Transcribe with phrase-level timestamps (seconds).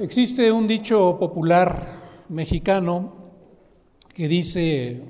[0.00, 3.12] Existe un dicho popular mexicano
[4.12, 5.02] que dice,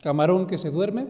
[0.00, 1.06] camarón que se duerme,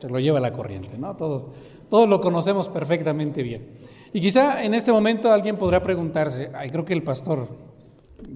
[0.00, 1.14] se lo lleva la corriente, ¿no?
[1.14, 1.46] Todos,
[1.88, 3.78] todos lo conocemos perfectamente bien.
[4.12, 7.46] Y quizá en este momento alguien podrá preguntarse, ay, creo que el pastor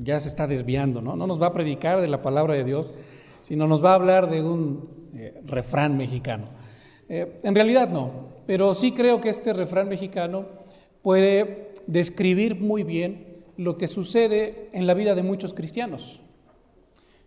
[0.00, 1.16] ya se está desviando, ¿no?
[1.16, 2.92] No nos va a predicar de la palabra de Dios,
[3.40, 6.50] sino nos va a hablar de un eh, refrán mexicano.
[7.08, 8.12] Eh, en realidad no,
[8.46, 10.46] pero sí creo que este refrán mexicano
[11.02, 13.25] puede describir muy bien
[13.56, 16.20] lo que sucede en la vida de muchos cristianos.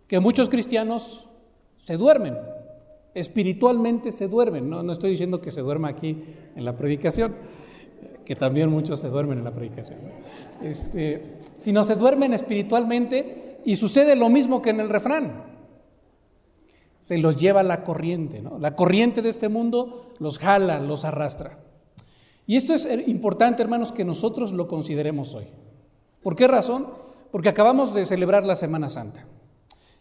[0.06, 1.28] Que muchos cristianos
[1.76, 2.36] se duermen,
[3.14, 4.68] espiritualmente se duermen.
[4.68, 6.22] No, no estoy diciendo que se duerma aquí
[6.54, 7.34] en la predicación,
[8.24, 9.98] que también muchos se duermen en la predicación.
[10.62, 15.44] Este, sino se duermen espiritualmente y sucede lo mismo que en el refrán.
[17.00, 18.58] Se los lleva la corriente, ¿no?
[18.58, 21.58] La corriente de este mundo los jala, los arrastra.
[22.46, 25.46] Y esto es importante, hermanos, que nosotros lo consideremos hoy.
[26.22, 26.88] ¿Por qué razón?
[27.30, 29.26] Porque acabamos de celebrar la Semana Santa.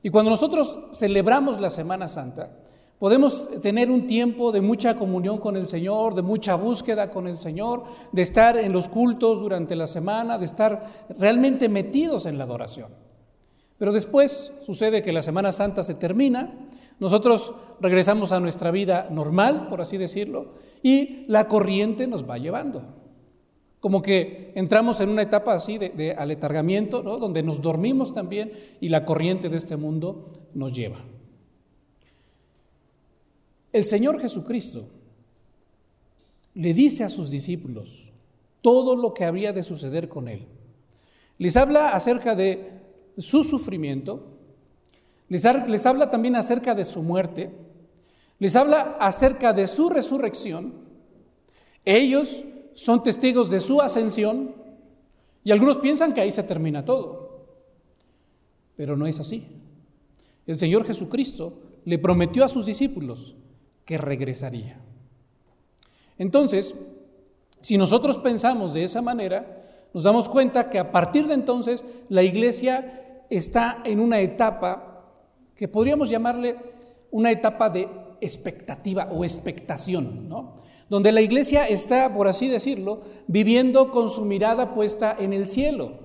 [0.01, 2.51] Y cuando nosotros celebramos la Semana Santa,
[2.99, 7.37] podemos tener un tiempo de mucha comunión con el Señor, de mucha búsqueda con el
[7.37, 12.43] Señor, de estar en los cultos durante la semana, de estar realmente metidos en la
[12.43, 12.91] adoración.
[13.77, 16.53] Pero después sucede que la Semana Santa se termina,
[16.99, 22.98] nosotros regresamos a nuestra vida normal, por así decirlo, y la corriente nos va llevando.
[23.79, 29.05] Como que entramos en una etapa así de, aletargamiento, donde nos dormimos también y la
[29.05, 30.97] corriente de este mundo nos lleva.
[33.71, 34.87] El Señor Jesucristo
[36.55, 38.11] le dice a sus discípulos
[38.61, 40.45] todo lo que habría de suceder con Él.
[41.37, 42.81] Les habla acerca de
[43.17, 44.25] su sufrimiento,
[45.29, 47.51] les, les habla también acerca de su muerte,
[48.39, 50.73] les habla acerca de su resurrección.
[51.85, 52.43] Ellos
[52.79, 54.55] son testigos de su ascensión
[55.43, 57.43] y algunos piensan que ahí se termina todo.
[58.77, 59.45] Pero no es así.
[60.47, 63.35] El Señor Jesucristo le prometió a sus discípulos
[63.83, 64.79] que regresaría.
[66.17, 66.73] Entonces,
[67.59, 69.61] si nosotros pensamos de esa manera,
[69.93, 75.03] nos damos cuenta que a partir de entonces la iglesia está en una etapa
[75.53, 76.55] que podríamos llamarle
[77.11, 77.89] una etapa de
[78.21, 80.69] expectativa o expectación, ¿no?
[80.89, 85.99] Donde la iglesia está, por así decirlo, viviendo con su mirada puesta en el cielo,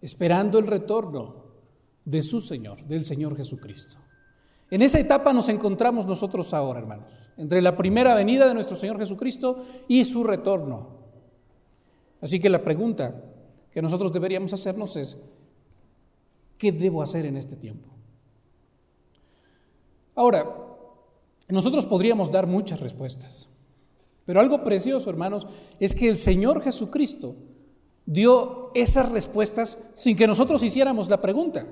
[0.00, 1.44] esperando el retorno
[2.04, 3.96] de su Señor, del Señor Jesucristo.
[4.70, 8.98] En esa etapa nos encontramos nosotros ahora, hermanos, entre la primera venida de nuestro Señor
[8.98, 10.98] Jesucristo y su retorno.
[12.20, 13.14] Así que la pregunta
[13.70, 15.16] que nosotros deberíamos hacernos es,
[16.58, 17.88] ¿qué debo hacer en este tiempo?
[20.16, 20.63] Ahora,
[21.48, 23.48] nosotros podríamos dar muchas respuestas,
[24.24, 25.46] pero algo precioso, hermanos,
[25.78, 27.36] es que el Señor Jesucristo
[28.06, 31.66] dio esas respuestas sin que nosotros hiciéramos la pregunta.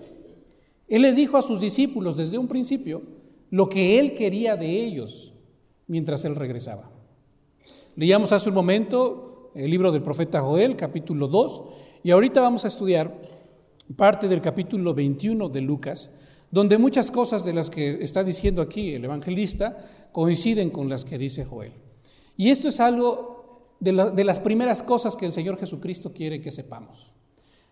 [0.88, 3.02] Él le dijo a sus discípulos desde un principio
[3.50, 5.34] lo que Él quería de ellos
[5.86, 6.90] mientras Él regresaba.
[7.96, 11.62] Leíamos hace un momento el libro del profeta Joel, capítulo 2,
[12.04, 13.20] y ahorita vamos a estudiar
[13.96, 16.10] parte del capítulo 21 de Lucas,
[16.52, 19.78] donde muchas cosas de las que está diciendo aquí el evangelista
[20.12, 21.72] coinciden con las que dice Joel.
[22.36, 23.92] Y esto es algo de,
[24.22, 27.14] las primeras cosas que el Señor Jesucristo quiere que sepamos.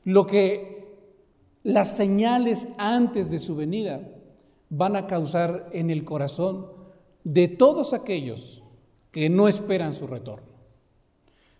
[0.05, 0.97] Lo que
[1.63, 4.01] las señales antes de su venida
[4.71, 6.67] van a causar en el corazón
[7.23, 8.63] de todos aquellos
[9.13, 10.49] que no esperan su retorno.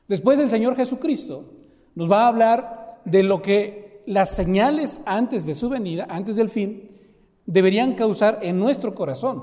[0.09, 1.53] Después el Señor Jesucristo
[1.95, 6.49] nos va a hablar de lo que las señales antes de su venida, antes del
[6.49, 6.91] fin,
[7.51, 9.43] deberían causar en nuestro corazón.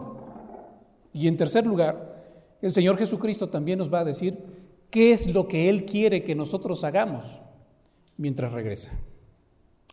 [1.12, 2.16] Y en tercer lugar,
[2.62, 4.38] el Señor Jesucristo también nos va a decir
[4.90, 7.25] qué es lo que Él quiere que nosotros hagamos
[8.16, 8.97] mientras regresa.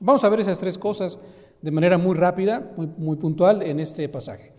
[0.01, 1.19] Vamos a ver esas tres cosas
[1.61, 4.53] de manera muy rápida, muy, muy puntual en este pasaje.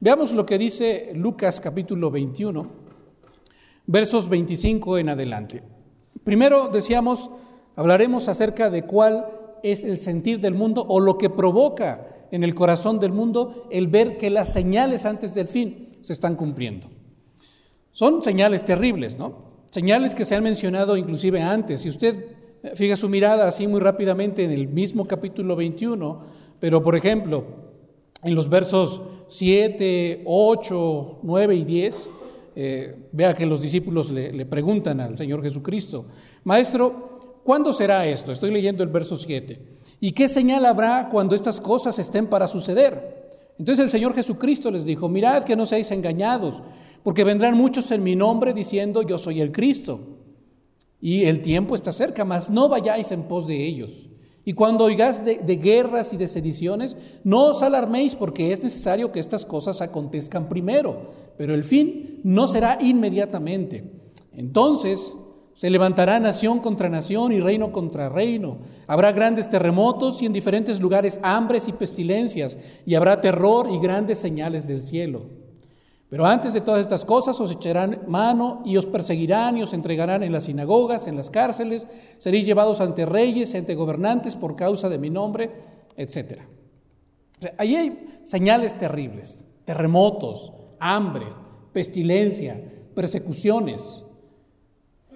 [0.00, 2.66] Veamos lo que dice Lucas capítulo 21,
[3.86, 5.62] versos 25 en adelante.
[6.24, 7.30] Primero decíamos,
[7.76, 9.26] hablaremos acerca de cuál
[9.62, 13.86] es el sentir del mundo o lo que provoca en el corazón del mundo el
[13.86, 16.88] ver que las señales antes del fin se están cumpliendo.
[17.92, 19.52] Son señales terribles, ¿no?
[19.70, 21.82] Señales que se han mencionado inclusive antes.
[21.82, 22.24] Si usted
[22.74, 26.20] fija su mirada así muy rápidamente en el mismo capítulo 21,
[26.58, 27.44] pero por ejemplo,
[28.22, 32.10] en los versos 7, 8, 9 y 10,
[32.54, 36.06] eh, vea que los discípulos le preguntan al Señor Jesucristo,
[36.44, 38.32] Maestro, ¿cuándo será esto?
[38.32, 39.81] Estoy leyendo el verso 7.
[40.04, 43.54] ¿Y qué señal habrá cuando estas cosas estén para suceder?
[43.56, 46.60] Entonces el Señor Jesucristo les dijo, mirad que no seáis engañados,
[47.04, 50.00] porque vendrán muchos en mi nombre diciendo, yo soy el Cristo,
[51.00, 54.08] Y el tiempo está cerca, mas no vayáis en pos de ellos.
[54.44, 59.12] Y cuando oigáis de, de, guerras y de sediciones, no os alarméis porque es necesario
[59.12, 63.84] que estas cosas acontezcan primero, pero el fin no será inmediatamente.
[64.32, 65.14] Entonces
[65.54, 68.58] se levantará nación contra nación y reino contra reino.
[68.86, 74.18] Habrá grandes terremotos y en diferentes lugares hambres y pestilencias, y habrá terror y grandes
[74.18, 75.26] señales del cielo.
[76.08, 80.22] Pero antes de todas estas cosas os echarán mano y os perseguirán y os entregarán
[80.22, 81.86] en las sinagogas, en las cárceles,
[82.18, 85.50] seréis llevados ante reyes, ante gobernantes por causa de mi nombre,
[85.96, 86.40] etc.
[87.56, 91.26] ahí hay señales terribles, terremotos, hambre,
[91.72, 92.62] pestilencia,
[92.94, 94.04] persecuciones,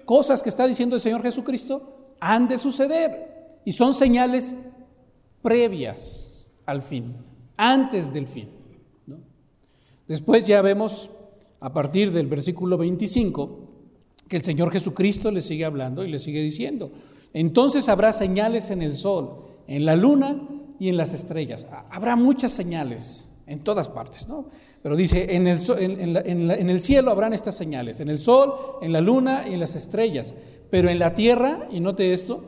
[0.07, 4.55] cosas que está diciendo el Señor Jesucristo han de suceder y son señales
[5.41, 7.17] previas al fin,
[7.57, 8.49] antes del fin.
[10.07, 11.11] Después ya vemos
[11.59, 13.67] a partir del versículo 25
[14.29, 16.89] que el Señor Jesucristo le sigue hablando y le sigue diciendo,
[17.33, 20.47] entonces habrá señales en el sol, en la luna
[20.79, 21.65] y en las estrellas.
[21.89, 24.47] Habrá muchas señales en todas partes, ¿no?
[24.87, 29.53] Pero dice, en el, cielo habrán estas señales, en el sol, en la luna y
[29.53, 30.33] en las estrellas.
[30.69, 32.41] Pero en la tierra, y note esto,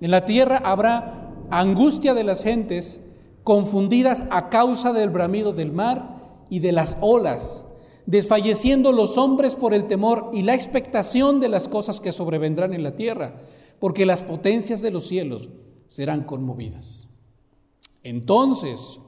[0.00, 3.00] en la tierra habrá angustia de las gentes
[3.44, 7.64] confundidas a causa del bramido del mar y de las olas,
[8.06, 12.82] desfalleciendo los hombres por el temor y la expectación de las cosas que sobrevendrán en
[12.82, 13.36] la tierra,
[13.78, 15.48] porque las potencias de los cielos
[15.86, 17.06] serán conmovidas.
[18.02, 18.98] Entonces,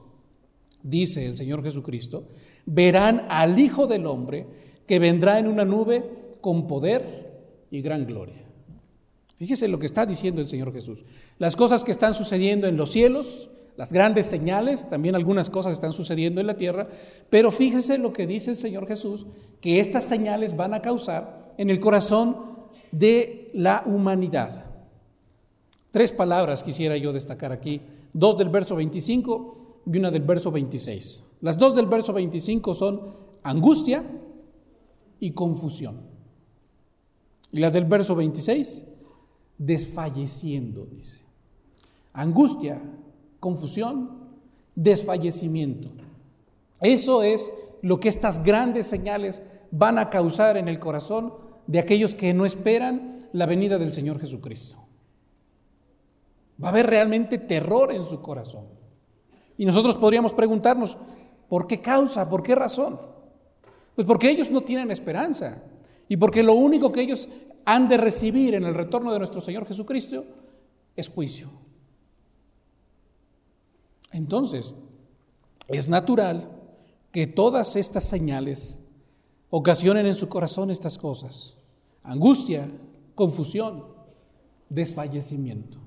[0.83, 2.27] dice el Señor Jesucristo,
[2.67, 4.45] verán al Hijo del Hombre
[4.85, 6.03] que vendrá en una nube
[6.41, 8.43] con poder y gran gloria.
[9.35, 11.03] Fíjese lo que está diciendo el Señor Jesús.
[11.39, 15.93] Las cosas que están sucediendo en los cielos, las grandes señales, también algunas cosas están
[15.93, 16.87] sucediendo en la tierra,
[17.29, 19.25] pero fíjese lo que dice el Señor Jesús,
[19.61, 22.37] que estas señales van a causar en el corazón
[22.91, 24.65] de la humanidad.
[25.91, 27.81] Tres palabras quisiera yo destacar aquí,
[28.13, 31.23] dos del verso 25 y una del verso 26.
[31.41, 33.01] Las dos del verso 25 son
[33.43, 34.03] angustia
[35.19, 36.01] y confusión.
[37.51, 38.85] Y la del verso 26,
[39.57, 41.21] desfalleciendo, dice.
[42.13, 42.81] Angustia,
[43.39, 44.27] confusión,
[44.75, 45.89] desfallecimiento.
[46.81, 47.51] Eso es
[47.81, 51.33] lo que estas grandes señales van a causar en el corazón
[51.67, 54.77] de aquellos que no esperan la venida del Señor Jesucristo.
[56.61, 58.65] Va a haber realmente terror en su corazón.
[59.57, 60.97] Y nosotros podríamos preguntarnos,
[61.49, 62.27] ¿por qué causa?
[62.29, 62.99] ¿Por qué razón?
[63.95, 65.63] Pues porque ellos no tienen esperanza
[66.07, 67.27] y porque lo único que ellos
[67.65, 70.23] han de recibir en el retorno de nuestro Señor Jesucristo
[70.95, 71.49] es juicio.
[74.11, 74.73] Entonces,
[75.67, 76.49] es natural
[77.11, 78.79] que todas estas señales
[79.49, 81.55] ocasionen en su corazón estas cosas.
[82.03, 82.69] Angustia,
[83.15, 83.85] confusión,
[84.69, 85.79] desfallecimiento.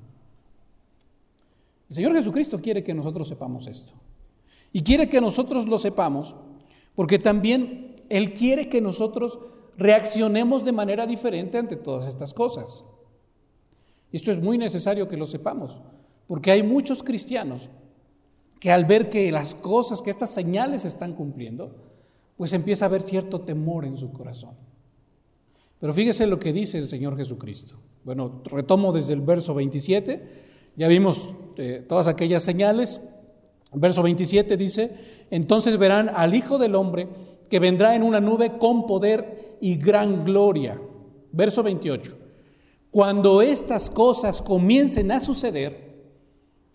[1.89, 3.93] El Señor Jesucristo quiere que nosotros sepamos esto.
[4.73, 6.37] Y quiere que nosotros lo sepamos
[6.95, 9.39] porque también Él quiere que nosotros
[9.77, 12.85] reaccionemos de manera diferente ante todas estas cosas.
[14.13, 15.81] Esto es muy necesario que lo sepamos,
[16.27, 17.71] porque hay muchos cristianos
[18.59, 21.75] que al ver que las cosas, que estas señales se están cumpliendo,
[22.37, 24.55] pues empieza a haber cierto temor en su corazón.
[25.79, 27.77] Pero fíjese lo que dice el Señor Jesucristo.
[28.05, 33.01] Bueno, retomo desde el verso 27, ya vimos eh, todas aquellas señales.
[33.73, 37.09] Verso 27 dice, entonces verán al Hijo del Hombre
[37.49, 40.81] que vendrá en una nube con poder y gran gloria.
[41.33, 42.17] Verso 28,
[42.91, 45.91] cuando estas cosas comiencen a suceder,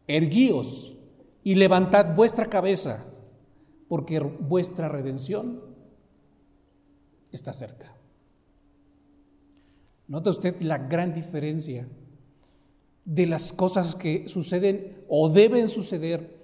[0.08, 0.94] erguíos
[1.44, 3.06] y levantad vuestra cabeza,
[3.88, 5.62] porque vuestra redención
[7.32, 7.96] está cerca.
[10.08, 11.88] ¿Nota usted la gran diferencia
[13.04, 16.35] de las cosas que suceden o deben suceder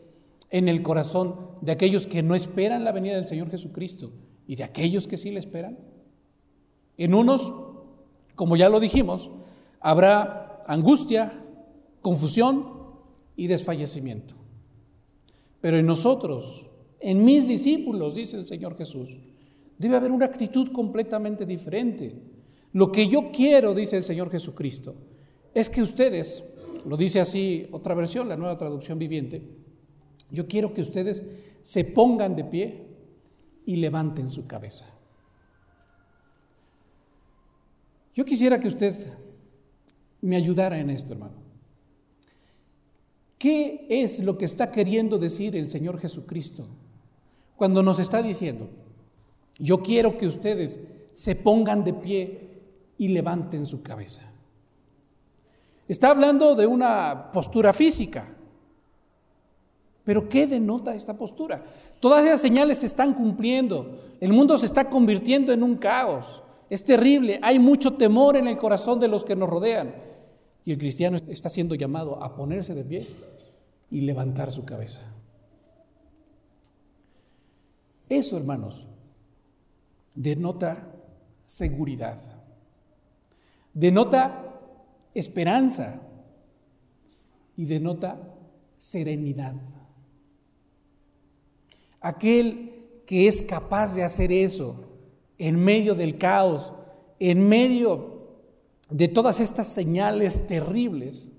[0.51, 4.11] en el corazón de aquellos que no esperan la venida del Señor Jesucristo
[4.47, 5.79] y de aquellos que sí le esperan?
[6.97, 7.53] En unos,
[8.35, 9.31] como ya lo dijimos,
[9.79, 11.43] habrá angustia,
[12.01, 12.67] confusión
[13.35, 14.35] y desfallecimiento.
[15.61, 19.17] Pero en nosotros, en mis discípulos, dice el Señor Jesús,
[19.77, 22.13] debe haber una actitud completamente diferente.
[22.73, 24.95] Lo que yo quiero, dice el Señor Jesucristo,
[25.53, 26.43] es que ustedes,
[26.85, 29.41] lo dice así otra versión, la nueva traducción viviente,
[30.31, 31.23] yo quiero que ustedes
[31.61, 32.87] se pongan de pie
[33.65, 34.85] y levanten su cabeza.
[38.13, 38.95] Yo quisiera que usted
[40.21, 41.35] me ayudara en esto, hermano.
[43.37, 46.67] ¿Qué es lo que está queriendo decir el Señor Jesucristo
[47.55, 48.69] cuando nos está diciendo,
[49.57, 50.79] yo quiero que ustedes
[51.11, 52.49] se pongan de pie
[52.97, 54.23] y levanten su cabeza?
[55.87, 58.37] Está hablando de una postura física.
[60.03, 61.63] Pero ¿qué denota esta postura?
[61.99, 63.99] Todas esas señales se están cumpliendo.
[64.19, 66.41] El mundo se está convirtiendo en un caos.
[66.69, 67.39] Es terrible.
[67.43, 69.93] Hay mucho temor en el corazón de los que nos rodean.
[70.65, 73.07] Y el cristiano está siendo llamado a ponerse de pie
[73.89, 75.01] y levantar su cabeza.
[78.09, 78.87] Eso, hermanos,
[80.15, 80.87] denota
[81.45, 82.19] seguridad,
[83.73, 84.59] denota
[85.13, 86.01] esperanza
[87.55, 88.19] y denota
[88.77, 89.55] serenidad.
[92.01, 94.75] Aquel que es capaz de hacer eso
[95.37, 96.73] en medio del caos,
[97.19, 98.21] en medio
[98.89, 101.29] de todas estas señales terribles,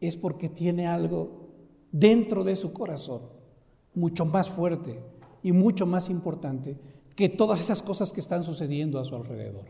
[0.00, 1.48] es porque tiene algo
[1.92, 3.22] dentro de su corazón
[3.94, 4.98] mucho más fuerte
[5.42, 6.78] y mucho más importante
[7.14, 9.66] que todas esas cosas que están sucediendo a su alrededor.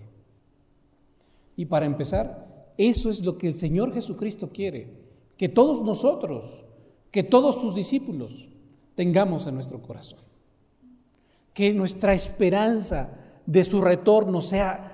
[1.56, 4.88] Y para empezar, eso es lo que el Señor Jesucristo quiere,
[5.36, 6.64] que todos nosotros,
[7.10, 8.48] que todos sus discípulos
[8.94, 10.20] tengamos en nuestro corazón.
[11.54, 13.10] Que nuestra esperanza
[13.46, 14.92] de su retorno sea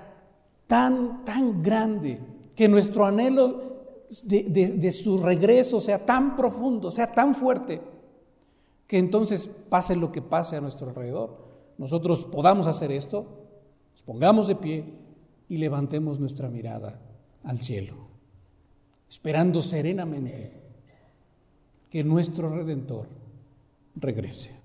[0.67, 2.19] tan, tan grande,
[2.55, 3.69] que nuestro anhelo
[4.25, 7.81] de, su regreso sea tan profundo, sea tan fuerte,
[8.87, 11.37] que entonces pase lo que pase a nuestro alrededor,
[11.77, 13.25] nosotros podamos hacer esto,
[13.91, 14.93] nos pongamos de pie
[15.47, 16.99] y levantemos nuestra mirada
[17.43, 17.95] al cielo,
[19.07, 20.59] esperando serenamente
[21.89, 23.07] que nuestro Redentor
[23.99, 24.55] regrese,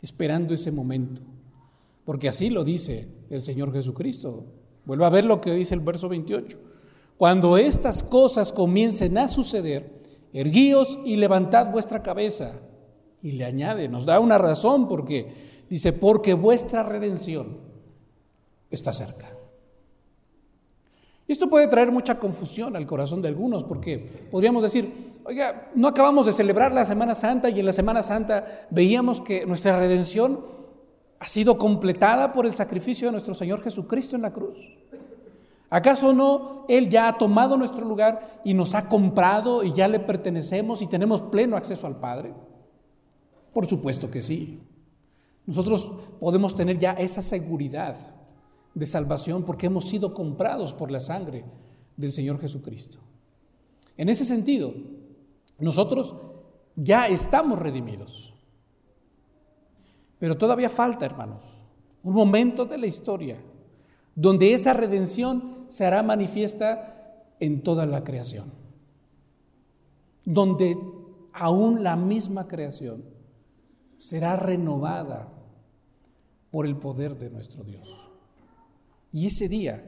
[0.00, 1.22] esperando ese momento,
[2.04, 4.44] porque así lo dice el Señor Jesucristo.
[4.84, 6.58] Vuelva a ver lo que dice el verso 28.
[7.16, 12.58] Cuando estas cosas comiencen a suceder, erguíos y levantad vuestra cabeza.
[13.22, 17.58] Y le añade, nos da una razón porque dice, porque vuestra redención
[18.70, 19.28] está cerca.
[21.28, 25.88] Y esto puede traer mucha confusión al corazón de algunos, porque podríamos decir, oiga, no
[25.88, 30.44] acabamos de celebrar la Semana Santa y en la Semana Santa veíamos que nuestra redención
[31.18, 34.56] ha sido completada por el sacrificio de nuestro Señor Jesucristo en la cruz.
[35.70, 40.00] ¿Acaso no Él ya ha tomado nuestro lugar y nos ha comprado y ya le
[40.00, 42.34] pertenecemos y tenemos pleno acceso al Padre?
[43.54, 44.60] Por supuesto que sí.
[45.46, 47.96] Nosotros podemos tener ya esa seguridad
[48.74, 51.44] de salvación porque hemos sido comprados por la sangre
[51.96, 52.98] del Señor Jesucristo.
[53.96, 54.74] En ese sentido,
[55.58, 56.14] nosotros
[56.76, 58.34] ya estamos redimidos.
[60.18, 61.62] Pero todavía falta, hermanos,
[62.02, 63.42] un momento de la historia
[64.14, 68.52] donde esa redención se hará manifiesta en toda la creación,
[70.24, 70.76] donde
[71.32, 73.04] aún la misma creación
[73.96, 75.32] será renovada
[76.50, 77.88] por el poder de nuestro Dios.
[79.12, 79.84] Y ese día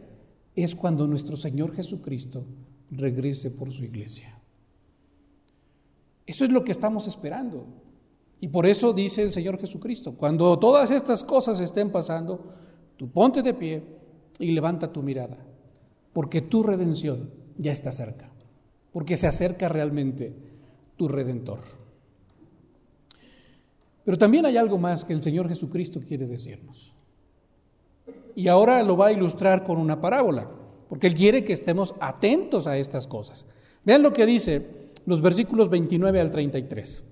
[0.57, 2.45] es cuando nuestro Señor Jesucristo
[2.91, 4.34] regrese por su iglesia.
[6.27, 7.67] Eso es lo que estamos esperando.
[8.41, 12.45] Y por eso dice el Señor Jesucristo, cuando todas estas cosas estén pasando,
[12.97, 13.83] tú ponte de pie
[14.39, 15.39] y levanta tu mirada,
[16.13, 18.31] porque tu redención ya está cerca,
[18.93, 20.35] porque se acerca realmente
[20.97, 21.61] tu redentor.
[24.05, 26.95] Pero también hay algo más que el Señor Jesucristo quiere decirnos.
[28.35, 30.51] Y ahora lo va a ilustrar con una parábola,
[30.89, 33.47] porque Él quiere que estemos atentos a estas cosas.
[33.85, 37.05] Vean lo que dice los versículos 29 al 33.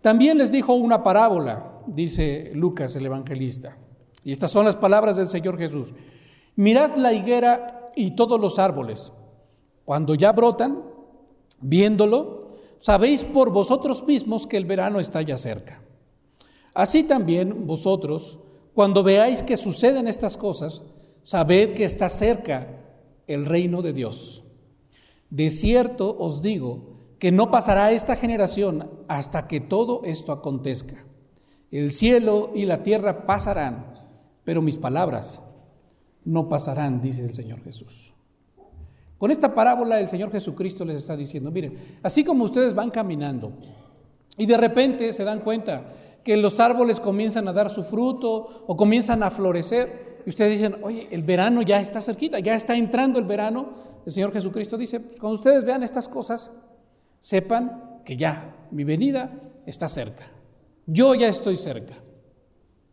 [0.00, 3.78] También les dijo una parábola, dice Lucas el evangelista.
[4.22, 5.92] Y estas son las palabras del Señor Jesús.
[6.56, 9.12] Mirad la higuera y todos los árboles.
[9.84, 10.82] Cuando ya brotan,
[11.60, 12.48] viéndolo,
[12.78, 15.82] sabéis por vosotros mismos que el verano está ya cerca.
[16.74, 18.38] Así también vosotros,
[18.74, 20.82] cuando veáis que suceden estas cosas,
[21.22, 22.68] sabed que está cerca
[23.26, 24.44] el reino de Dios.
[25.30, 26.93] De cierto os digo
[27.24, 31.06] que no pasará esta generación hasta que todo esto acontezca.
[31.70, 33.86] El cielo y la tierra pasarán,
[34.44, 35.42] pero mis palabras
[36.26, 38.12] no pasarán, dice el Señor Jesús.
[39.16, 43.54] Con esta parábola el Señor Jesucristo les está diciendo, miren, así como ustedes van caminando
[44.36, 48.76] y de repente se dan cuenta que los árboles comienzan a dar su fruto o
[48.76, 53.18] comienzan a florecer, y ustedes dicen, oye, el verano ya está cerquita, ya está entrando
[53.18, 53.70] el verano,
[54.04, 56.50] el Señor Jesucristo dice, cuando ustedes vean estas cosas,
[57.24, 59.32] sepan que ya mi venida
[59.66, 60.26] está cerca,
[60.86, 61.94] yo ya estoy cerca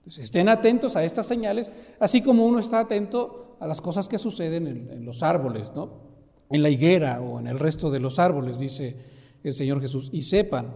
[0.06, 4.68] estén atentos a estas señales, así como uno está atento a las cosas que suceden
[4.68, 6.12] en, los árboles, ¿no?
[6.50, 8.96] En la higuera o en el resto de los árboles, dice
[9.44, 10.74] el Señor Jesús, y sepan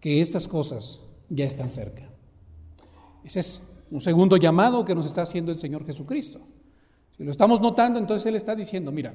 [0.00, 2.08] que estas cosas ya están cerca.
[3.24, 6.40] Ese es un segundo llamado que nos está haciendo el Señor Jesucristo.
[7.16, 9.14] Si lo estamos notando, entonces Él está diciendo, mira,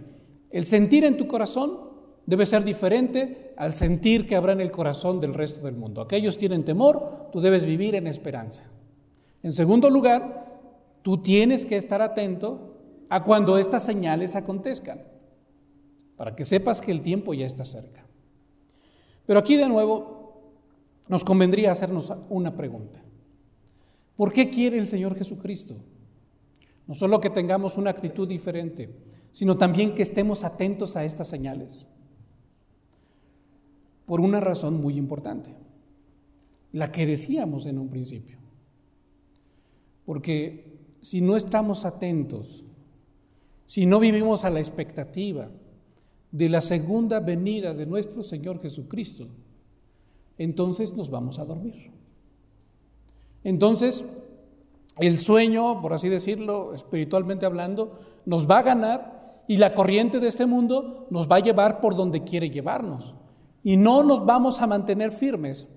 [0.52, 1.80] El sentir en tu corazón
[2.26, 6.02] debe ser diferente al sentir que habrá en el corazón del resto del mundo.
[6.02, 8.64] Aquellos tienen temor, tú debes vivir en esperanza.
[9.42, 10.62] En segundo lugar,
[11.02, 12.76] tú tienes que estar atento
[13.10, 15.02] a cuando estas señales acontezcan,
[16.16, 18.06] para que sepas que el tiempo ya está cerca.
[19.26, 20.54] Pero aquí de nuevo
[21.08, 23.02] nos convendría hacernos una pregunta.
[24.16, 25.76] ¿Por qué quiere el Señor Jesucristo?
[26.86, 28.90] No solo que tengamos una actitud diferente,
[29.32, 31.88] sino también que estemos atentos a estas señales.
[34.10, 35.54] Por una razón muy importante,
[36.72, 38.40] la que decíamos en un principio.
[40.04, 42.66] Porque si no estamos atentos,
[43.68, 45.52] si no vivimos a la expectativa
[46.32, 49.28] de la segunda venida de nuestro Señor Jesucristo,
[50.40, 51.92] entonces nos vamos a dormir.
[53.44, 54.06] Entonces,
[54.98, 60.30] el sueño, por así decirlo, espiritualmente hablando, nos va a ganar y la corriente de
[60.30, 63.14] este mundo nos va a llevar por donde quiere llevarnos.
[63.64, 65.68] Y no nos vamos a mantener firmes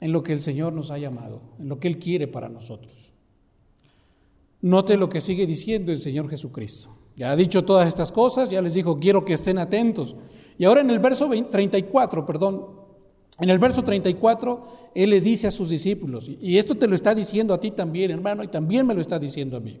[0.00, 3.12] en lo que el Señor nos ha llamado, en lo que Él quiere para nosotros.
[4.62, 6.96] Note lo que sigue diciendo el Señor Jesucristo.
[7.16, 10.16] Ya ha dicho todas estas cosas, ya les dijo, quiero que estén atentos.
[10.58, 12.66] Y ahora en el verso 34, perdón,
[13.38, 17.14] en el verso 34, Él le dice a sus discípulos, y esto te lo está
[17.14, 19.80] diciendo a ti también, hermano, y también me lo está diciendo a mí.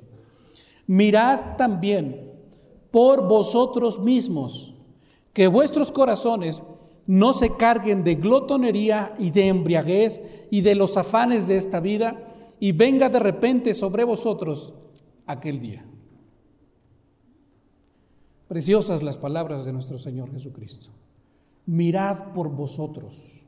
[0.86, 2.32] Mirad también
[2.90, 4.74] por vosotros mismos
[5.32, 6.62] que vuestros corazones
[7.10, 12.52] no se carguen de glotonería y de embriaguez y de los afanes de esta vida
[12.60, 14.72] y venga de repente sobre vosotros
[15.26, 15.84] aquel día.
[18.46, 20.90] Preciosas las palabras de nuestro Señor Jesucristo.
[21.66, 23.44] Mirad por vosotros.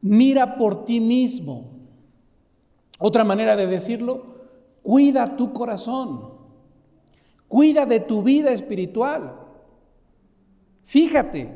[0.00, 1.70] Mira por ti mismo.
[3.00, 4.22] Otra manera de decirlo,
[4.80, 6.34] cuida tu corazón.
[7.48, 9.47] Cuida de tu vida espiritual.
[10.88, 11.54] Fíjate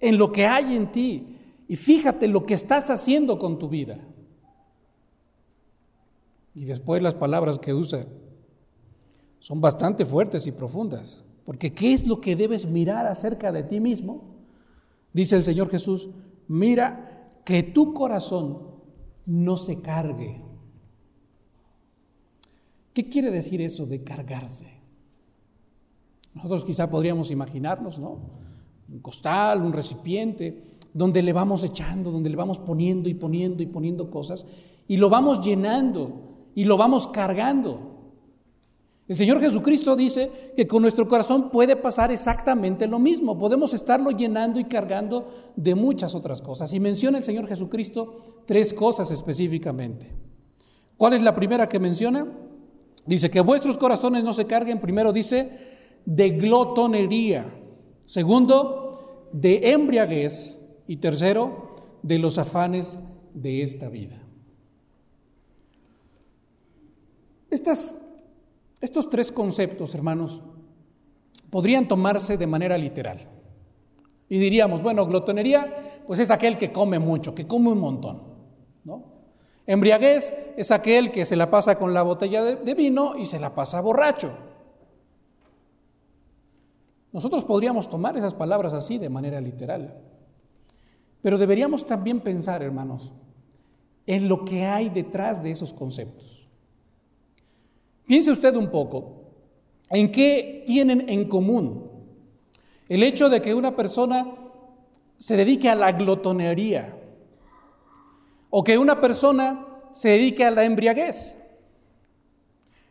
[0.00, 4.04] en lo que hay en ti y fíjate lo que estás haciendo con tu vida.
[6.56, 8.04] Y después las palabras que usa
[9.38, 11.22] son bastante fuertes y profundas.
[11.44, 14.24] Porque ¿qué es lo que debes mirar acerca de ti mismo?
[15.12, 16.08] Dice el Señor Jesús,
[16.48, 18.58] mira que tu corazón
[19.24, 20.42] no se cargue.
[22.92, 24.66] ¿Qué quiere decir eso de cargarse?
[26.34, 28.42] Nosotros quizá podríamos imaginarnos, ¿no?
[28.92, 33.66] Un costal, un recipiente, donde le vamos echando, donde le vamos poniendo y poniendo y
[33.66, 34.46] poniendo cosas,
[34.86, 37.94] y lo vamos llenando y lo vamos cargando.
[39.06, 43.36] El Señor Jesucristo dice que con nuestro corazón puede pasar exactamente lo mismo.
[43.36, 46.72] Podemos estarlo llenando y cargando de muchas otras cosas.
[46.72, 50.10] Y menciona el Señor Jesucristo tres cosas específicamente.
[50.96, 52.26] ¿Cuál es la primera que menciona?
[53.04, 54.80] Dice que vuestros corazones no se carguen.
[54.80, 55.50] Primero dice
[56.06, 57.63] de glotonería.
[58.04, 60.60] Segundo, de embriaguez.
[60.86, 62.98] Y tercero, de los afanes
[63.32, 64.20] de esta vida.
[68.80, 70.42] estos tres conceptos, hermanos,
[71.48, 73.26] podrían tomarse de manera literal.
[74.28, 78.22] Y diríamos, bueno, glotonería, pues es aquel que come mucho, que come un montón,
[78.84, 79.14] ¿no?
[79.66, 83.54] Embriaguez es aquel que se la pasa con la botella de vino y se la
[83.54, 84.36] pasa borracho.
[87.14, 89.94] Nosotros podríamos tomar esas palabras así de manera literal.
[91.22, 93.14] Pero deberíamos también pensar, hermanos,
[94.04, 96.48] en lo que hay detrás de esos conceptos.
[98.04, 99.30] Piense usted un poco
[99.90, 101.88] en qué tienen en común
[102.88, 104.34] el hecho de que una persona
[105.16, 106.98] se dedique a la glotonería
[108.50, 111.36] o que una persona se dedique a la embriaguez.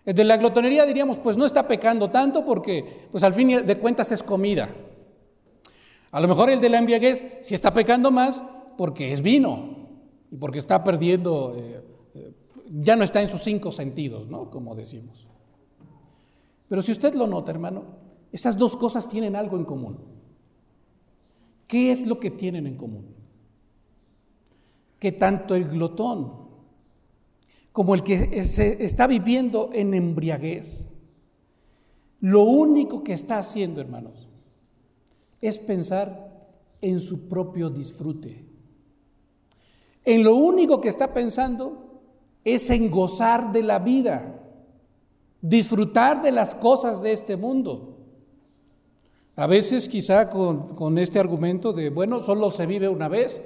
[0.06, 3.78] El de la glotonería diríamos, pues no está pecando tanto porque pues al fin de
[3.78, 4.70] cuentas es comida.
[6.12, 8.44] A lo mejor el de la embriaguez sí está pecando más
[8.78, 9.88] porque es vino
[10.30, 11.84] y porque está perdiendo eh,
[12.82, 14.50] ya no está en sus cinco sentidos, ¿no?
[14.50, 15.28] Como decimos.
[16.68, 17.86] Pero si usted lo nota, hermano,
[18.32, 20.00] esas dos cosas tienen algo en común.
[21.68, 23.14] ¿Qué es lo que tienen en común?
[25.00, 26.43] Que tanto el glotón
[27.74, 30.92] como el que se está viviendo en embriaguez,
[32.22, 34.30] lo único que está haciendo, hermanos,
[35.42, 36.48] es pensar
[36.80, 38.46] en su propio disfrute.
[40.06, 42.02] En lo único que está pensando
[42.46, 44.40] es en gozar de la vida,
[45.42, 47.98] disfrutar de las cosas de este mundo.
[49.36, 53.42] A veces quizá con, este argumento de, bueno, solo se vive una vez,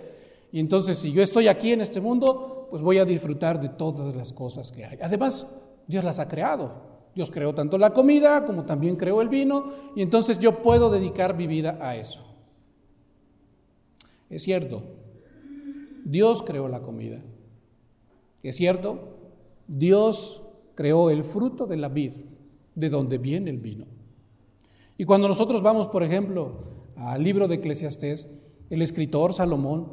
[0.51, 4.15] y entonces si yo estoy aquí en este mundo, pues voy a disfrutar de todas
[4.15, 4.97] las cosas que hay.
[5.01, 5.47] Además,
[5.87, 6.73] Dios las ha creado,
[7.15, 11.35] Dios creó tanto la comida como también creó el vino y entonces yo puedo dedicar
[11.35, 12.25] mi vida a eso.
[14.29, 14.83] Es cierto,
[16.03, 17.21] Dios creó la comida.
[18.43, 19.17] Es cierto,
[19.67, 20.43] Dios
[20.75, 22.13] creó el fruto de la vid,
[22.75, 23.85] de donde viene el vino.
[24.97, 26.59] Y cuando nosotros vamos, por ejemplo,
[26.95, 28.27] al libro de Eclesiastés,
[28.69, 29.91] el escritor Salomón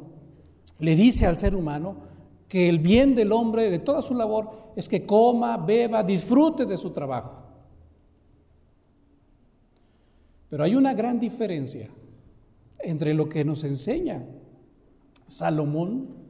[0.79, 2.14] le dice al ser humano
[2.47, 6.77] que el bien del hombre, de toda su labor, es que coma, beba, disfrute de
[6.77, 7.43] su trabajo.
[10.49, 11.89] Pero hay una gran diferencia
[12.79, 14.25] entre lo que nos enseña
[15.27, 16.25] Salomón,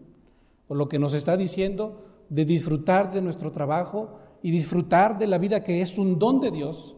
[0.67, 5.37] o lo que nos está diciendo de disfrutar de nuestro trabajo y disfrutar de la
[5.37, 6.95] vida que es un don de Dios,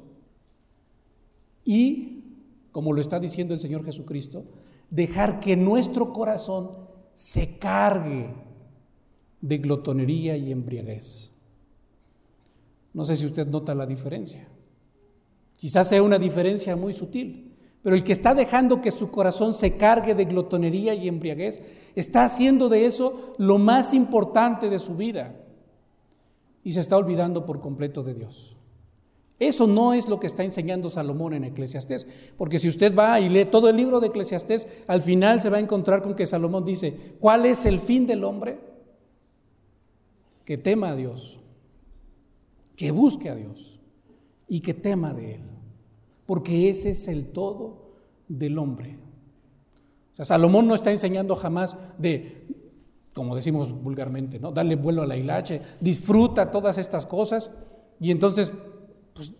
[1.65, 2.23] y,
[2.71, 4.45] como lo está diciendo el Señor Jesucristo,
[4.89, 6.71] dejar que nuestro corazón
[7.13, 8.33] se cargue
[9.41, 11.31] de glotonería y embriaguez.
[12.93, 14.47] No sé si usted nota la diferencia.
[15.55, 19.77] Quizás sea una diferencia muy sutil, pero el que está dejando que su corazón se
[19.77, 21.61] cargue de glotonería y embriaguez,
[21.95, 25.35] está haciendo de eso lo más importante de su vida
[26.63, 28.57] y se está olvidando por completo de Dios.
[29.39, 33.29] Eso no es lo que está enseñando Salomón en Eclesiastés, porque si usted va y
[33.29, 36.65] lee todo el libro de Eclesiastés, al final se va a encontrar con que Salomón
[36.65, 38.59] dice, ¿cuál es el fin del hombre?
[40.47, 41.41] Que tema a Dios,
[42.77, 43.81] que busque a Dios
[44.47, 45.41] y que tema de Él,
[46.25, 47.89] porque ese es el todo
[48.29, 48.97] del hombre.
[50.13, 52.47] O sea, Salomón no está enseñando jamás de,
[53.13, 54.53] como decimos vulgarmente, ¿no?
[54.53, 57.51] darle vuelo a la hilache, disfruta todas estas cosas
[57.99, 58.53] y entonces
[59.11, 59.33] pues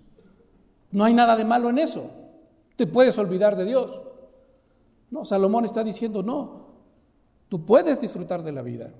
[0.91, 2.11] no hay nada de malo en eso.
[2.75, 4.01] Te puedes olvidar de Dios.
[5.09, 6.67] No, Salomón está diciendo, no,
[7.47, 8.93] tú puedes disfrutar de la vida.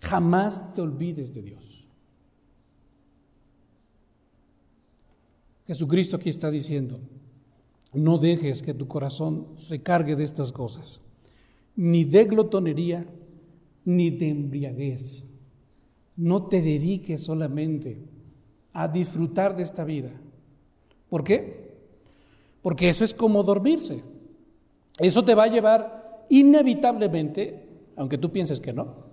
[0.00, 1.88] Jamás te olvides de Dios.
[5.66, 6.98] Jesucristo aquí está diciendo,
[7.92, 11.00] no dejes que tu corazón se cargue de estas cosas,
[11.76, 13.06] ni de glotonería,
[13.84, 15.24] ni de embriaguez.
[16.16, 18.02] No te dediques solamente
[18.72, 20.10] a disfrutar de esta vida.
[21.08, 21.78] ¿Por qué?
[22.62, 24.02] Porque eso es como dormirse.
[24.98, 29.09] Eso te va a llevar inevitablemente, aunque tú pienses que no,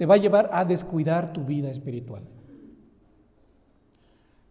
[0.00, 2.22] te va a llevar a descuidar tu vida espiritual.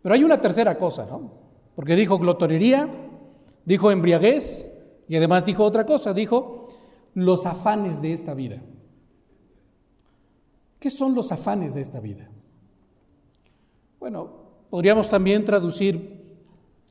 [0.04, 1.32] Pero hay una tercera cosa, ¿no?
[1.76, 2.88] Porque dijo glotonería,
[3.66, 4.72] dijo embriaguez
[5.08, 6.70] y además dijo otra cosa, dijo
[7.16, 8.62] los afanes de esta vida.
[10.78, 12.30] ¿Qué son los afanes de esta vida?
[14.00, 14.30] Bueno,
[14.70, 16.38] podríamos también traducir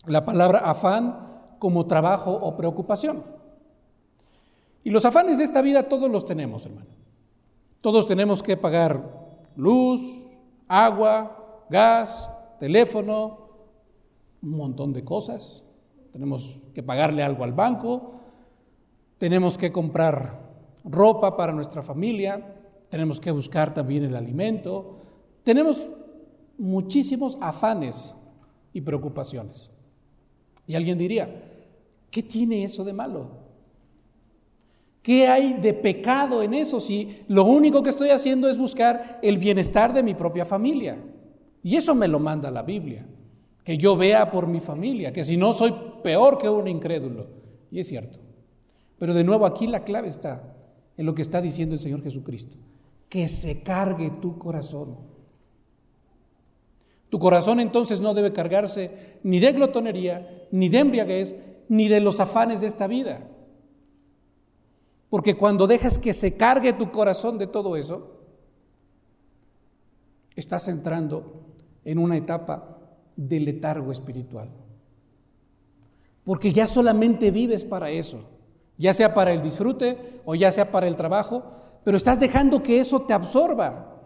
[0.04, 3.22] la palabra afán como trabajo o preocupación.
[4.82, 6.98] Y los afanes de esta vida todos los tenemos, hermano.
[7.80, 9.02] Todos tenemos que pagar
[9.56, 10.26] luz,
[10.66, 13.48] agua, gas, teléfono,
[14.42, 15.64] un montón de cosas.
[16.12, 18.12] Tenemos que pagarle algo al banco,
[19.18, 20.40] tenemos que comprar
[20.84, 22.56] ropa para nuestra familia,
[22.88, 24.96] tenemos que buscar también el alimento,
[25.44, 25.88] tenemos
[26.56, 28.14] muchísimos afanes
[28.72, 29.70] y preocupaciones.
[30.66, 31.28] Y alguien diría,
[32.10, 33.30] ¿qué tiene eso de malo?
[35.02, 39.38] ¿Qué hay de pecado en eso si lo único que estoy haciendo es buscar el
[39.38, 40.98] bienestar de mi propia familia?
[41.62, 43.06] Y eso me lo manda la Biblia,
[43.64, 47.26] que yo vea por mi familia, que si no soy peor que un incrédulo.
[47.70, 48.18] Y es cierto.
[48.98, 50.54] Pero de nuevo aquí la clave está
[50.96, 52.58] en lo que está diciendo el Señor Jesucristo,
[53.08, 55.08] que se cargue tu corazón
[57.08, 61.36] tu corazón entonces no debe cargarse ni de glotonería, ni de embriaguez,
[61.68, 63.26] ni de los afanes de esta vida.
[65.08, 68.18] Porque cuando dejas que se cargue tu corazón de todo eso,
[70.36, 71.46] estás entrando
[71.84, 72.78] en una etapa
[73.16, 74.50] de letargo espiritual.
[76.24, 78.20] Porque ya solamente vives para eso,
[78.76, 81.42] ya sea para el disfrute o ya sea para el trabajo,
[81.84, 83.96] pero estás dejando que eso te absorba.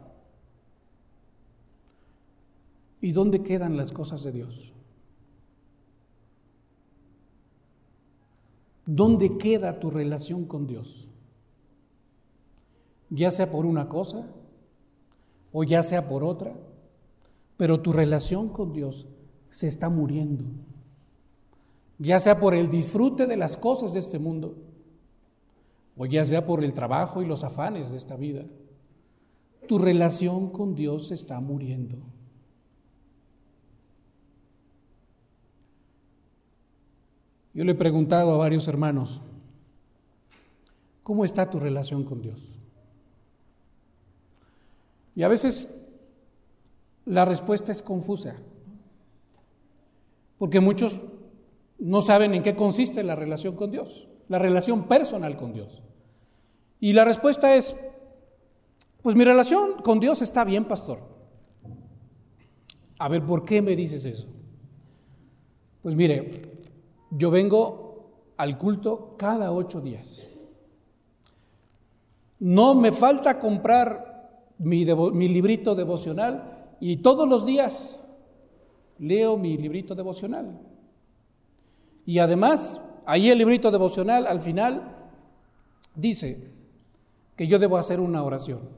[3.00, 4.72] ¿Y dónde quedan las cosas de Dios?
[8.84, 11.08] ¿Dónde queda tu relación con Dios?
[13.10, 14.26] Ya sea por una cosa
[15.52, 16.54] o ya sea por otra,
[17.56, 19.06] pero tu relación con Dios
[19.50, 20.44] se está muriendo.
[21.98, 24.56] Ya sea por el disfrute de las cosas de este mundo
[25.96, 28.44] o ya sea por el trabajo y los afanes de esta vida,
[29.68, 31.98] tu relación con Dios se está muriendo.
[37.54, 39.20] Yo le he preguntado a varios hermanos,
[41.02, 42.58] ¿cómo está tu relación con Dios?
[45.14, 45.68] Y a veces
[47.04, 48.36] la respuesta es confusa.
[50.38, 51.02] Porque muchos
[51.78, 55.82] no saben en qué consiste la relación con Dios, la relación personal con Dios.
[56.80, 57.76] Y la respuesta es,
[59.02, 61.00] pues mi relación con Dios está bien, pastor.
[62.98, 64.28] A ver, ¿por qué me dices eso?
[65.82, 66.61] Pues mire,
[67.16, 70.26] yo vengo al culto cada ocho días.
[72.38, 78.00] No me falta comprar mi, librito devocional y todos los días
[78.98, 80.58] leo mi librito devocional.
[82.04, 85.10] Y además, ahí el librito devocional al final
[85.94, 86.50] dice
[87.36, 88.70] que yo debo hacer una oración.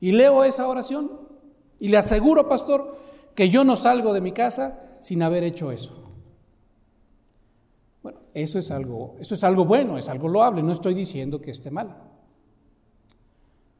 [0.00, 1.12] Y leo esa oración
[1.78, 2.98] y le aseguro, pastor,
[3.34, 5.99] que yo no salgo de mi casa sin haber hecho eso.
[8.02, 11.50] Bueno, eso es algo, eso es algo bueno, es algo loable, no estoy diciendo que
[11.50, 11.96] esté mal.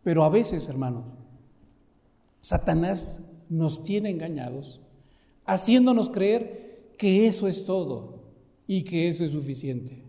[0.03, 1.07] Pero a veces, hermanos,
[2.41, 4.81] Satanás nos tiene engañados
[5.45, 8.21] haciéndonos creer que eso es todo
[8.67, 10.05] y que eso es suficiente.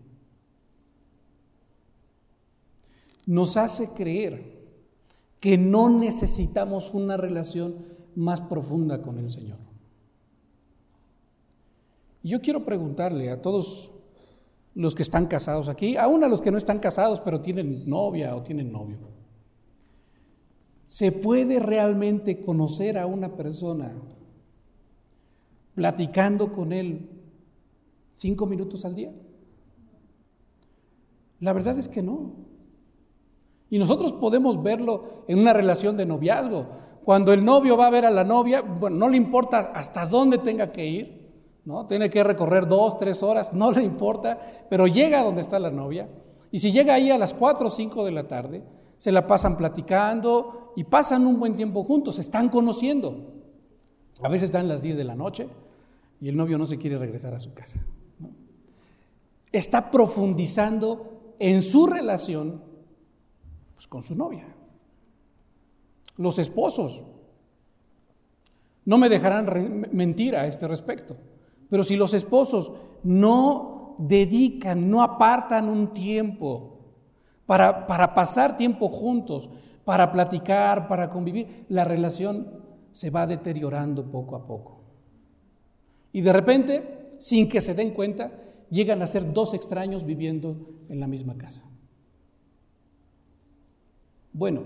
[3.26, 4.62] Nos hace creer
[5.40, 9.58] que no necesitamos una relación más profunda con el Señor.
[12.22, 13.91] yo quiero preguntarle a todos
[14.74, 18.34] los que están casados aquí, aún a los que no están casados pero tienen novia
[18.34, 18.98] o tienen novio,
[20.86, 23.92] ¿se puede realmente conocer a una persona
[25.74, 27.08] platicando con Él
[28.10, 29.12] cinco minutos al día?
[31.40, 32.34] La verdad es que no.
[33.68, 36.66] Y nosotros podemos verlo en una relación de noviazgo.
[37.02, 40.38] Cuando el novio va a ver a la novia, bueno, no le importa hasta dónde
[40.38, 41.21] tenga que ir,
[41.64, 41.86] ¿no?
[41.86, 45.70] Tiene que recorrer dos, tres horas, no le importa, pero llega a donde está la
[45.70, 46.08] novia.
[46.50, 48.62] Y si llega ahí a las cuatro o cinco de la tarde,
[48.96, 53.32] se la pasan platicando y pasan un buen tiempo juntos, se están conociendo.
[54.22, 55.48] A veces están las 10 de la noche
[56.20, 57.84] y el novio no se quiere regresar a su casa.
[59.50, 62.62] Está profundizando en su relación
[63.74, 64.46] pues, con su novia.
[66.16, 67.02] Los esposos
[68.84, 71.16] no me dejarán mentir a este respecto,
[71.72, 72.70] pero si los esposos
[73.02, 76.80] no dedican, no apartan un tiempo
[77.46, 79.48] para, para pasar tiempo juntos,
[79.82, 82.60] para platicar, para convivir, la relación
[82.92, 84.82] se va deteriorando poco a poco.
[86.12, 88.30] Y de repente, sin que se den cuenta,
[88.68, 91.64] llegan a ser dos extraños viviendo en la misma casa.
[94.34, 94.64] Bueno,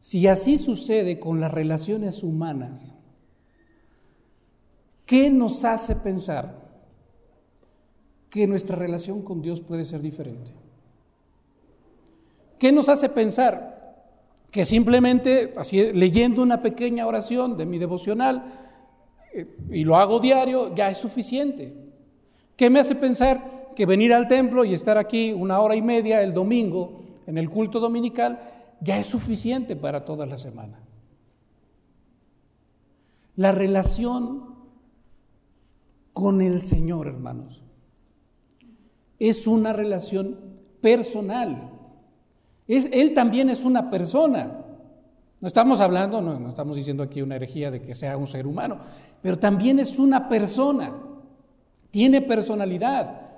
[0.00, 2.96] si así sucede con las relaciones humanas,
[5.08, 6.54] ¿qué nos hace pensar
[8.30, 10.52] que nuestra relación con Dios puede ser diferente?
[12.58, 14.04] ¿Qué nos hace pensar
[14.52, 18.52] que simplemente así, leyendo una pequeña oración de mi devocional
[19.32, 21.74] eh, y lo hago diario ya es suficiente?
[22.54, 26.22] ¿Qué me hace pensar que venir al templo y estar aquí una hora y media
[26.22, 28.40] el domingo en el culto dominical
[28.80, 30.80] ya es suficiente para toda la semana.
[33.36, 34.47] La relación
[36.18, 37.62] con el Señor, hermanos,
[39.20, 40.36] es una relación
[40.80, 41.70] personal.
[42.66, 44.64] Es, él también es una persona.
[45.40, 48.48] No estamos hablando, no, no estamos diciendo aquí una herejía de que sea un ser
[48.48, 48.78] humano,
[49.22, 50.92] pero también es una persona.
[51.92, 53.28] Tiene personalidad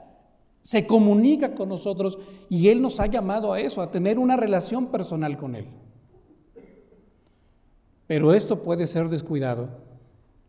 [0.62, 4.86] se comunica con nosotros y Él nos ha llamado a eso, a tener una relación
[4.86, 5.66] personal con Él.
[8.06, 9.68] Pero esto puede ser descuidado,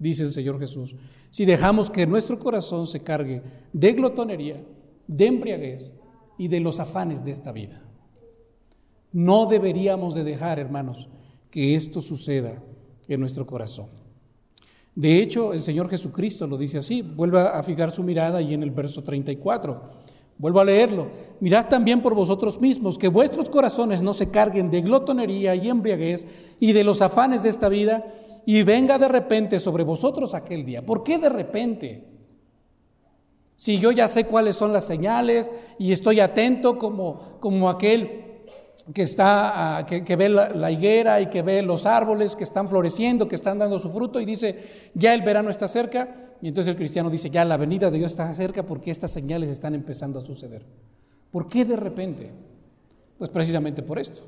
[0.02, 0.96] dice el Señor Jesús,
[1.30, 4.64] si dejamos que nuestro corazón se cargue de glotonería,
[5.08, 5.94] de embriaguez
[6.40, 7.84] y de los afanes de esta vida.
[9.12, 11.08] No deberíamos de dejar, hermanos,
[11.52, 12.64] que esto suceda
[13.08, 13.90] en nuestro corazón.
[14.96, 17.02] De hecho, el Señor Jesucristo lo dice así.
[17.02, 19.82] Vuelva a fijar su mirada ahí en el verso 34.
[20.38, 21.10] Vuelvo a leerlo.
[21.40, 26.26] Mirad también por vosotros mismos que vuestros corazones no se carguen de glotonería y embriaguez
[26.60, 28.12] y de los afanes de esta vida
[28.46, 30.86] y venga de repente sobre vosotros aquel día.
[30.86, 32.08] ¿Por qué de repente?
[33.56, 38.22] Si yo ya sé cuáles son las señales y estoy atento como, como aquel
[38.94, 43.28] que, está, ah, que, ve la, higuera y que ve los árboles que están floreciendo,
[43.28, 46.34] que están dando su fruto y dice, ya el verano está cerca.
[46.42, 49.50] Y entonces el cristiano dice, ya la venida de Dios está cerca porque estas señales
[49.50, 50.66] están empezando a suceder.
[51.30, 52.32] ¿Por qué de repente?
[53.20, 54.24] Pues precisamente por esto.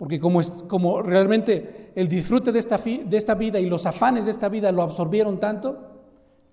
[0.00, 4.24] Porque como, es, como realmente el disfrute de esta, de esta vida y los afanes
[4.24, 5.76] de esta vida lo absorbieron tanto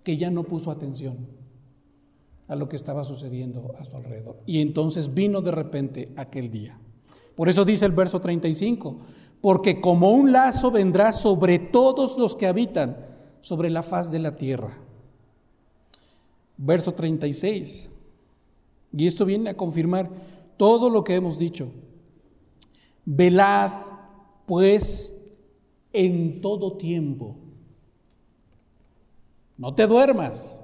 [0.04, 1.16] que ya no puso atención
[2.50, 4.42] a lo que estaba sucediendo a su alrededor.
[4.46, 6.78] Y entonces vino de repente aquel día.
[7.36, 8.98] Por eso dice el verso 35,
[9.40, 12.98] porque como un lazo vendrá sobre todos los que habitan
[13.40, 14.78] sobre la faz de la tierra.
[16.58, 17.90] verso 36.
[18.92, 20.10] Y esto viene a confirmar
[20.58, 21.72] todo lo que hemos dicho.
[23.10, 23.72] Velad,
[24.46, 25.16] pues,
[25.94, 27.38] en todo tiempo.
[29.58, 30.60] No te duermas.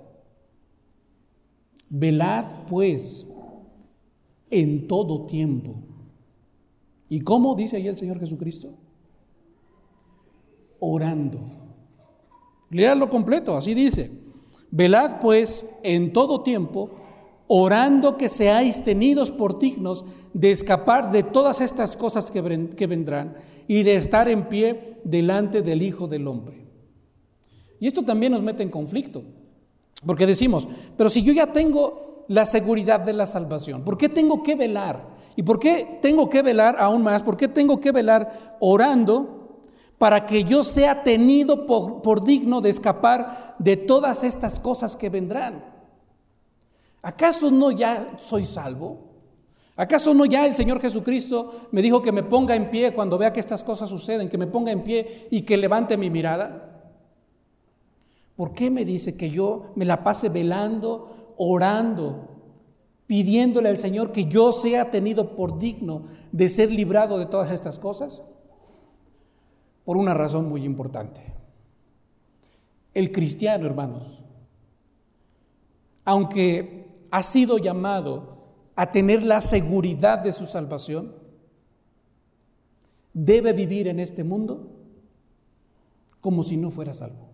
[1.88, 3.26] Velad, pues,
[4.50, 5.84] en todo tiempo.
[7.08, 8.74] ¿Y cómo dice ahí el Señor Jesucristo?
[10.80, 11.40] Orando.
[12.70, 14.12] Leadlo completo, así dice.
[14.70, 16.90] Velad, pues, en todo tiempo,
[17.56, 23.36] orando que seáis tenidos por dignos de escapar de todas estas cosas que, que vendrán
[23.68, 26.66] y de estar en pie delante del Hijo del Hombre.
[27.80, 29.22] Y esto también nos mete en conflicto,
[30.04, 34.42] porque decimos, pero si yo ya tengo la seguridad de la salvación, ¿por qué tengo
[34.42, 35.08] que velar?
[35.36, 37.22] ¿Y por qué tengo que velar aún más?
[37.22, 39.62] ¿Por qué tengo que velar orando
[40.00, 45.10] para que yo sea tenido por, por digno de escapar de todas estas cosas que
[45.10, 45.73] vendrán?
[47.04, 48.98] ¿Acaso no ya soy salvo?
[49.76, 53.34] ¿Acaso no ya el Señor Jesucristo me dijo que me ponga en pie cuando vea
[53.34, 56.92] que estas cosas suceden, que me ponga en pie y que levante mi mirada?
[58.38, 62.30] ¿Por qué me dice que yo me la pase velando, orando,
[63.06, 67.80] pidiéndole al Señor que yo sea tenido por digno de ser librado de todas estas
[67.80, 68.24] cosas?
[69.84, 71.22] Por una razón muy importante.
[72.94, 74.24] El cristiano, hermanos,
[76.06, 76.84] aunque
[77.14, 78.38] ha sido llamado
[78.76, 81.14] a tener la seguridad de su salvación,
[83.14, 84.72] debe vivir en este mundo
[86.22, 87.30] como si no fuera salvo.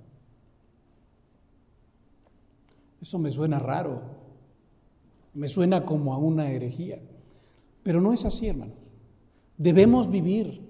[3.02, 4.02] Eso me suena raro,
[5.34, 7.00] me suena como a una herejía,
[7.82, 8.76] pero no es así, hermanos.
[9.58, 10.62] Debemos vivir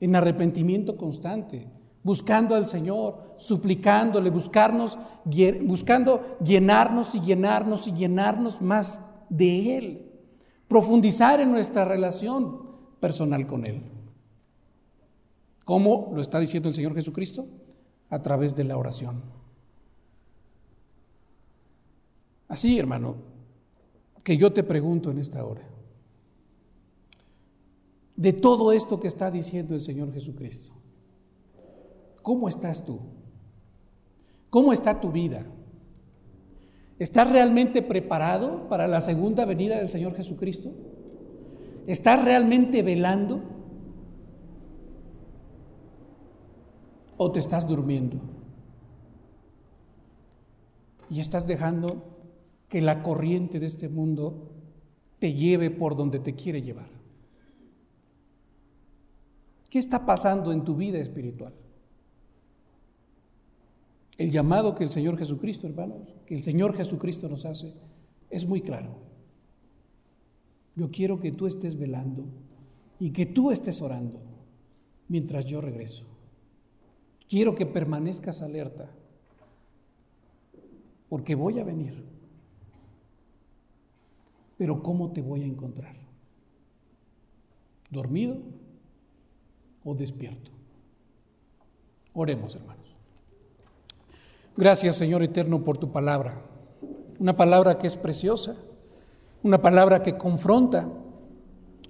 [0.00, 1.68] en arrepentimiento constante,
[2.02, 4.98] buscando al Señor, suplicándole, buscarnos,
[5.62, 10.12] buscando llenarnos y llenarnos y llenarnos más de Él,
[10.68, 12.62] profundizar en nuestra relación
[13.00, 13.82] personal con Él.
[15.64, 17.46] ¿Cómo lo está diciendo el Señor Jesucristo?
[18.08, 19.22] A través de la oración.
[22.48, 23.16] Así, hermano,
[24.24, 25.62] que yo te pregunto en esta hora,
[28.16, 30.72] de todo esto que está diciendo el Señor Jesucristo,
[32.22, 33.00] ¿cómo estás tú?
[34.50, 35.46] ¿Cómo está tu vida?
[36.98, 40.70] ¿Estás realmente preparado para la segunda venida del Señor Jesucristo?
[41.86, 43.40] ¿Estás realmente velando?
[47.16, 48.20] ¿O te estás durmiendo?
[51.08, 52.02] Y estás dejando
[52.68, 54.50] que la corriente de este mundo
[55.18, 56.88] te lleve por donde te quiere llevar.
[59.70, 61.54] ¿Qué está pasando en tu vida espiritual?
[64.20, 67.72] El llamado que el Señor Jesucristo, hermanos, que el Señor Jesucristo nos hace,
[68.28, 68.98] es muy claro.
[70.76, 72.26] Yo quiero que tú estés velando
[72.98, 74.20] y que tú estés orando
[75.08, 76.04] mientras yo regreso.
[77.30, 78.90] Quiero que permanezcas alerta,
[81.08, 82.04] porque voy a venir.
[84.58, 85.96] Pero ¿cómo te voy a encontrar?
[87.88, 88.36] ¿Dormido
[89.82, 90.50] o despierto?
[92.12, 92.99] Oremos, hermanos.
[94.56, 96.42] Gracias, Señor eterno, por tu palabra.
[97.18, 98.56] Una palabra que es preciosa,
[99.42, 100.88] una palabra que confronta,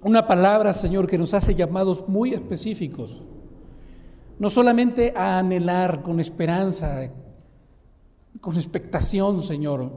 [0.03, 3.23] una palabra, Señor, que nos hace llamados muy específicos.
[4.39, 7.11] No solamente a anhelar con esperanza,
[8.39, 9.91] con expectación, Señor,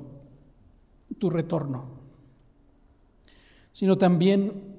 [1.18, 1.86] tu retorno,
[3.72, 4.74] sino también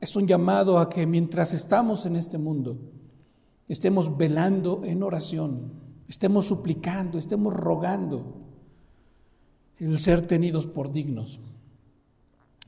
[0.00, 2.78] es un llamado a que mientras estamos en este mundo,
[3.68, 8.34] estemos velando en oración estemos suplicando, estemos rogando
[9.78, 11.40] el ser tenidos por dignos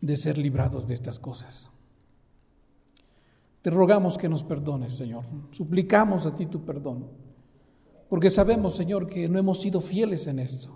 [0.00, 1.72] de ser librados de estas cosas.
[3.60, 5.24] Te rogamos que nos perdones, Señor.
[5.50, 7.08] Suplicamos a ti tu perdón,
[8.08, 10.70] porque sabemos, Señor, que no hemos sido fieles en esto,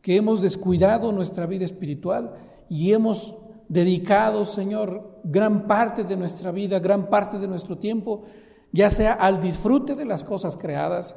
[0.00, 2.34] que hemos descuidado nuestra vida espiritual
[2.68, 3.36] y hemos
[3.68, 8.24] dedicado, Señor, gran parte de nuestra vida, gran parte de nuestro tiempo
[8.72, 11.14] ya sea al disfrute de las cosas creadas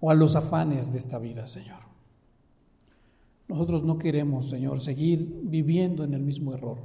[0.00, 1.80] o a los afanes de esta vida, Señor.
[3.48, 6.78] Nosotros no queremos, Señor, seguir viviendo en el mismo error.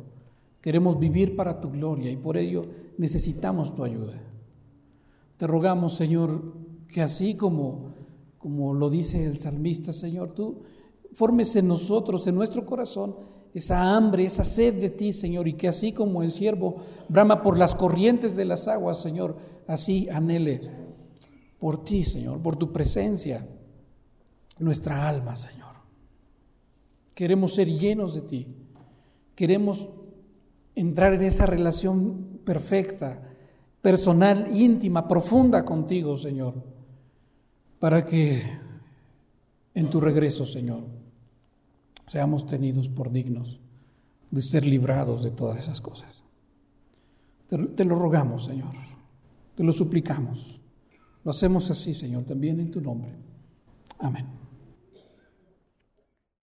[0.62, 2.66] Queremos vivir para tu gloria y por ello
[2.98, 4.14] necesitamos tu ayuda.
[5.38, 6.54] Te rogamos, Señor,
[6.88, 7.94] que así como,
[8.38, 10.64] como lo dice el salmista, Señor, tú
[11.14, 13.16] formes en nosotros, en nuestro corazón,
[13.54, 16.78] esa hambre, esa sed de ti, Señor, y que así como el siervo
[17.08, 19.38] brama por las corrientes de las aguas, Señor,
[19.68, 20.62] así anhele
[21.60, 23.48] por ti, Señor, por tu presencia,
[24.58, 25.76] nuestra alma, Señor.
[27.14, 28.48] Queremos ser llenos de ti.
[29.36, 29.90] Queremos
[30.76, 33.22] entrar en esa relación perfecta,
[33.82, 36.56] personal, íntima, profunda contigo, Señor,
[37.80, 38.42] para que
[39.76, 41.03] en tu regreso, Señor,
[42.06, 43.60] seamos tenidos por dignos
[44.32, 46.24] de ser librados de todas esas cosas.
[47.48, 48.74] Te, lo rogamos, Señor,
[49.56, 50.62] te lo suplicamos.
[51.24, 53.16] Lo hacemos así, Señor, también en tu nombre.
[54.00, 54.43] Amén.